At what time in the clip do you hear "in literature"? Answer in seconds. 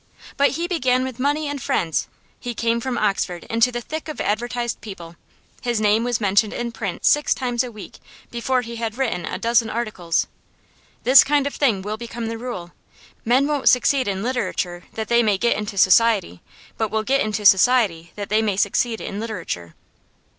14.07-14.85, 19.01-19.75